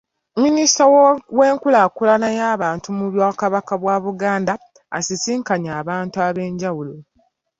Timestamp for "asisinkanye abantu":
4.97-6.15